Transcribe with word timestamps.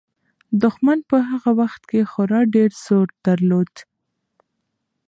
دښمن 0.61 0.99
په 1.09 1.17
هغه 1.29 1.51
وخت 1.61 1.81
کې 1.89 1.99
خورا 2.11 2.41
ډېر 2.55 2.69
زور 2.85 3.07
درلود. 3.25 3.73